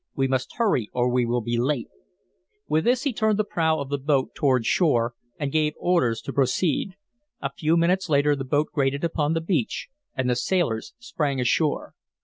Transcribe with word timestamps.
We 0.15 0.27
must 0.27 0.55
hurry 0.55 0.89
or 0.93 1.11
we 1.11 1.27
will 1.27 1.41
be 1.41 1.59
late." 1.59 1.87
With 2.67 2.85
this 2.85 3.03
he 3.03 3.13
turned 3.13 3.37
the 3.37 3.43
prow 3.43 3.77
of 3.79 3.89
the 3.89 3.99
boat 3.99 4.33
toward 4.33 4.65
shore, 4.65 5.13
and 5.37 5.51
gave 5.51 5.75
orders 5.77 6.21
to 6.21 6.33
proceed. 6.33 6.95
A 7.39 7.53
few 7.53 7.77
minutes 7.77 8.09
later 8.09 8.35
the 8.35 8.43
boat 8.43 8.69
grated 8.73 9.03
upon 9.03 9.33
the 9.33 9.41
beach 9.41 9.89
and 10.15 10.27
the 10.27 10.35
sailors 10.35 10.95
sprang 10.97 11.39
ashore. 11.39 11.93